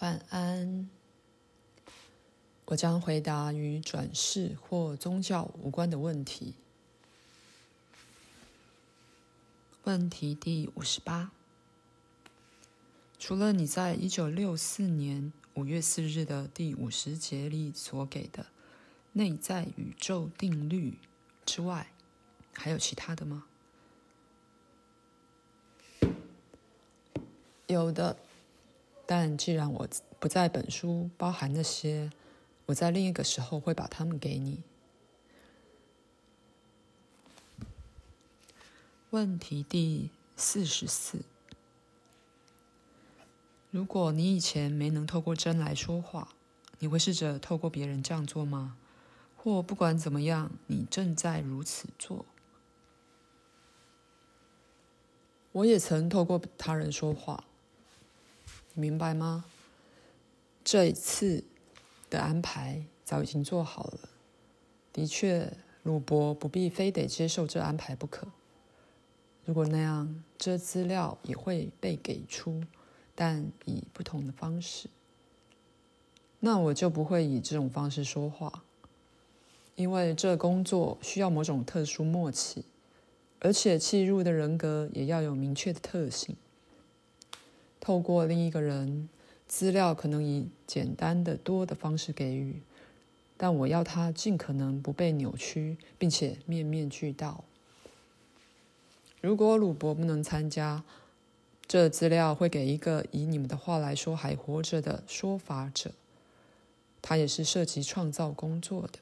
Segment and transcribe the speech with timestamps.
[0.00, 0.90] 晚安。
[2.66, 6.54] 我将回答与转世或宗教无关的问题。
[9.84, 11.30] 问题第五十八：
[13.18, 18.46] 除了你在一九六四年五月四日的第五十节里所给的
[19.12, 20.98] 内在宇宙定律
[21.46, 21.92] 之外，
[22.52, 23.46] 还有其他的吗？
[27.66, 28.18] 有的。
[29.06, 32.10] 但既然我不在本书包含那些，
[32.66, 34.62] 我在另一个时候会把它们给你。
[39.10, 41.20] 问题第四十四：
[43.70, 46.34] 如果你以前没能透过真来说话，
[46.80, 48.76] 你会试着透过别人这样做吗？
[49.36, 52.26] 或不管怎么样，你正在如此做？
[55.52, 57.45] 我也曾透过他人说话。
[58.78, 59.46] 明白吗？
[60.62, 61.42] 这一次
[62.10, 64.10] 的安排早已经做好了。
[64.92, 65.50] 的确，
[65.82, 68.28] 鲁伯不必非得接受这安排不可。
[69.46, 72.62] 如果那样，这资料也会被给出，
[73.14, 74.90] 但以不同的方式。
[76.40, 78.62] 那我就不会以这种方式说话，
[79.74, 82.66] 因为这工作需要某种特殊默契，
[83.40, 86.36] 而且契入的人格也要有明确的特性。
[87.86, 89.08] 透过另一个人，
[89.46, 92.60] 资料可能以简单的多的方式给予，
[93.36, 97.44] 但我要它尽可能不被扭曲，并且面面俱到。
[99.20, 100.82] 如果鲁伯不能参加，
[101.68, 105.92] 这资料会给一个以你们的话来说还活着的说法者，
[107.00, 108.98] 他也是涉及创造工作的。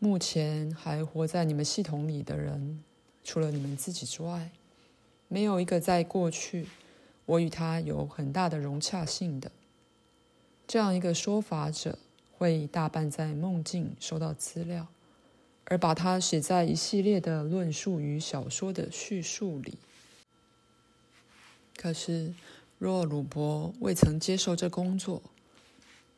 [0.00, 2.82] 目前还活在你们系统里的人，
[3.22, 4.50] 除了你们自己之外。
[5.32, 6.66] 没有一个在过去，
[7.24, 9.52] 我与他有很大的融洽性的
[10.66, 11.96] 这样一个说法者，
[12.36, 14.88] 会大半在梦境收到资料，
[15.66, 19.78] 而把它写在一系列的论述与小说的叙述里。
[21.76, 22.34] 可是，
[22.78, 25.22] 若鲁伯未曾接受这工作，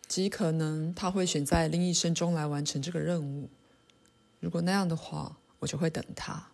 [0.08, 3.50] 极可能他会选在另一生中来完成这个任务。
[4.40, 6.48] 如果那样的话，我就会等他。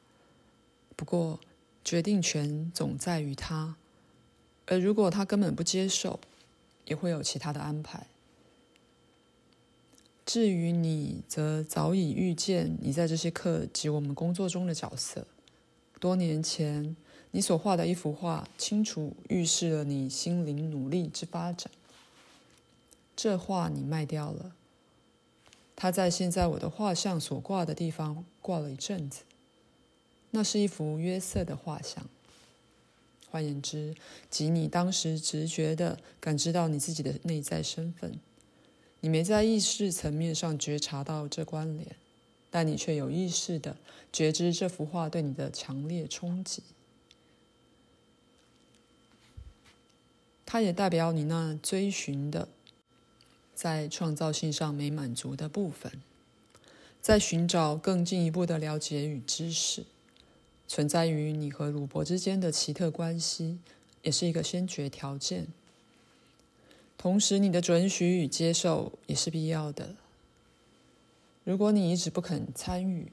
[0.96, 1.38] 不过，
[1.84, 3.76] 决定权总在于他，
[4.66, 6.20] 而如果他根本不接受，
[6.84, 8.06] 也会有其他的安排。
[10.26, 15.26] 至于你，则早已预见你在这些课及我们工作中的角色。
[15.98, 16.94] 多年前，
[17.30, 21.70] 你所画的一幅画，清楚预示了你心灵努力之发展。
[23.16, 24.52] 这画你卖掉了，
[25.74, 29.22] 它在现在我的画像所挂的地方挂了一阵子。
[30.30, 32.06] 那是一幅约瑟的画像。
[33.30, 33.94] 换言之，
[34.30, 38.18] 即你当时直觉的感知到你自己的内在身份，
[39.00, 41.94] 你没在意识层面上觉察到这关联，
[42.50, 43.76] 但你却有意识的
[44.10, 46.62] 觉知这幅画对你的强烈冲击。
[50.46, 52.48] 它也代表你那追寻的，
[53.54, 55.92] 在创造性上没满足的部分，
[57.02, 59.84] 在寻找更进一步的了解与知识。
[60.68, 63.58] 存在于你和鲁伯之间的奇特关系，
[64.02, 65.46] 也是一个先决条件。
[66.98, 69.96] 同时，你的准许与接受也是必要的。
[71.44, 73.10] 如果你一直不肯参与，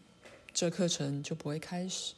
[0.54, 2.14] 这课程就不会开始。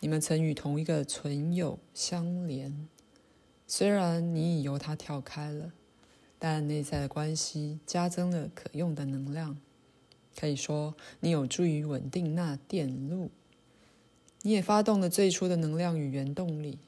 [0.00, 2.88] 你们曾与同一个存有相连，
[3.66, 5.72] 虽然你已由它跳开了，
[6.38, 9.58] 但内在的关系加增了可用的能量。
[10.38, 13.30] 可以说，你有助于稳定那电路。
[14.42, 16.78] 你也发动了最初的能量与原动力，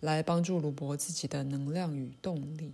[0.00, 2.72] 来帮助鲁伯自己的能量与动力。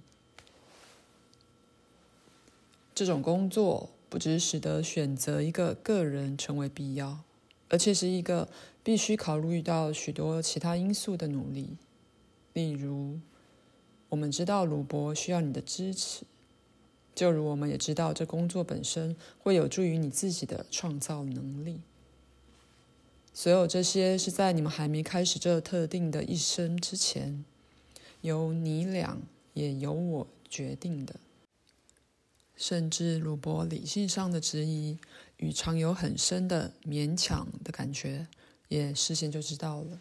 [2.95, 7.21] 这种工作不只使得选择一个个人成为必要，
[7.69, 8.49] 而且是一个
[8.83, 11.77] 必须考虑到许多其他因素的努力。
[12.53, 13.19] 例如，
[14.09, 16.25] 我们知道鲁伯需要你的支持，
[17.15, 21.81] 就如我们也知道这工作本身会有助于你自己的创造能力。
[23.37, 27.45] 所有这些是在你们还没开始这特定的一生之前，
[28.23, 29.21] 由你俩
[29.53, 31.17] 也由我决定的。
[32.57, 34.99] 甚至鲁伯理性上的质疑
[35.37, 38.27] 与常有很深的勉强的感觉，
[38.69, 40.01] 也事先就知道了，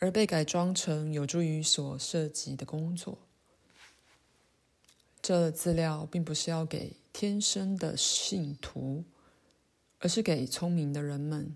[0.00, 3.16] 而被改装成有助于所涉及的工作。
[5.22, 9.04] 这资料并不是要给天生的信徒，
[10.00, 11.54] 而是给聪明的人们。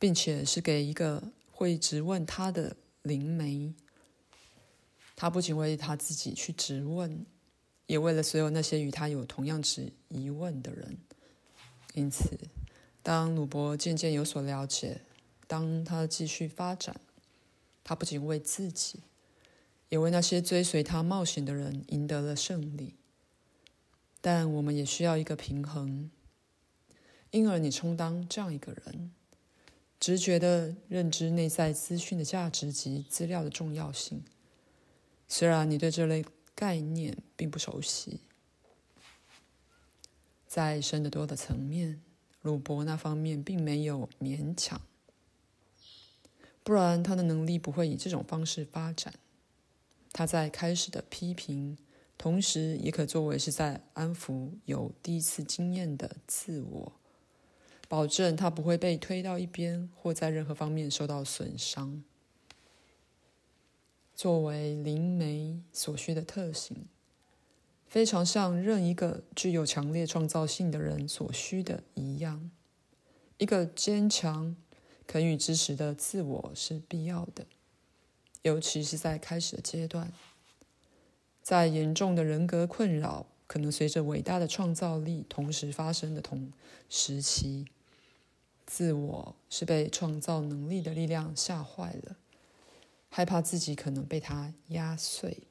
[0.00, 3.72] 并且是给一个会质问他的灵媒，
[5.14, 7.24] 他不仅为他自己去质问，
[7.86, 10.96] 也为了所有那些与他有同样之疑问的人。
[11.94, 12.38] 因此，
[13.02, 15.02] 当鲁伯渐渐有所了解，
[15.46, 16.98] 当他继续发展，
[17.84, 19.00] 他不仅为自己，
[19.90, 22.94] 也为那些追随他冒险的人赢得了胜利。
[24.22, 26.10] 但我们也需要一个平衡，
[27.32, 29.12] 因而你充当这样一个人，
[30.00, 34.24] 直觉地认知内在资讯的价值及资料的重要性。
[35.28, 36.24] 虽然你对这类
[36.54, 38.20] 概念并不熟悉，
[40.48, 42.00] 在深得多的层面，
[42.40, 44.80] 鲁伯那方面并没有勉强，
[46.64, 49.12] 不然他的能力不会以这种方式发展。
[50.12, 51.78] 他在开始的批评，
[52.18, 56.99] 同时也可作为是在安抚有第一次经验的自我，
[57.90, 62.04] 保证他不会被推到一边，或在任何方面受到损伤。
[64.14, 66.86] 作为灵媒所需的特性，
[67.88, 72.52] 非常像任一个具有强烈创造性的人所需的一样。
[73.38, 74.54] 一个坚强、
[75.08, 77.44] 肯予支持的自我是必要的，
[78.42, 80.12] 尤其是在开始的阶段。
[81.42, 86.52] 在严重的人格困扰可能随着伟大的创造力同时发生的同
[86.88, 87.66] 时期，
[88.70, 92.16] 自我是被创造能力的力量吓坏了。
[93.08, 95.42] 害怕自己可能被它压碎，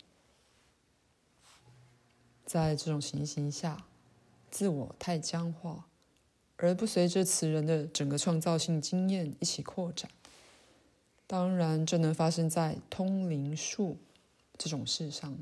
[2.45, 3.85] 在这种情形下，
[4.49, 5.89] 自我太僵化，
[6.55, 10.09] 而不随着此人的整个创造性经验一起扩展。
[11.27, 13.97] 当然，这能发生在通灵术
[14.57, 15.37] 这种事上，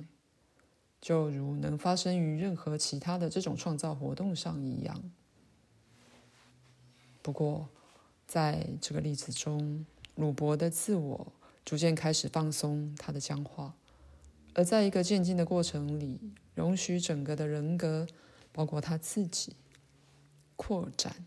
[1.00, 5.12] 就如能发生于任何其他的这种创造活动上一样。
[7.27, 7.68] 不过，
[8.25, 9.85] 在这个例子中，
[10.15, 11.33] 鲁伯的自我。
[11.65, 13.75] 逐渐开始放松他的僵化，
[14.53, 16.18] 而在一个渐进的过程里，
[16.56, 18.07] 容许整个的人格，
[18.53, 19.57] 包括他自己，
[20.56, 21.25] 扩展。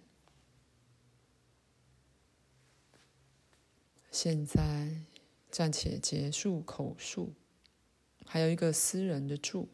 [4.10, 5.02] 现在
[5.50, 7.34] 暂且结束口述，
[8.24, 9.68] 还有一个私人的注。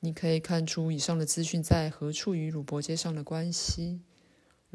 [0.00, 4.00] 你可以看出以上的资讯在何处与鲁伯接上的关系，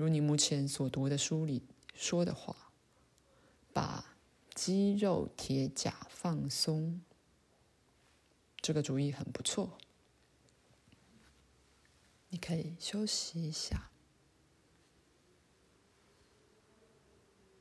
[0.01, 1.61] 如你目前所读的书里
[1.93, 2.71] 说的话，
[3.71, 4.07] 把。
[4.53, 7.01] 肌肉铁甲放松，
[8.57, 9.77] 这个主意很不错。
[12.27, 13.90] 你可以休息一下。